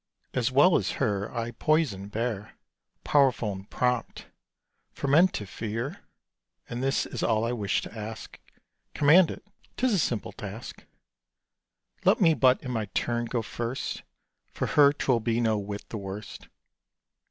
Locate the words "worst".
15.99-16.47